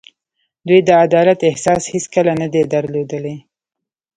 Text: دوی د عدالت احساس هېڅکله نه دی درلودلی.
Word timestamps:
دوی 0.67 0.79
د 0.87 0.89
عدالت 1.05 1.39
احساس 1.49 1.83
هېڅکله 1.93 2.33
نه 2.41 2.47
دی 2.53 2.61
درلودلی. 2.73 3.35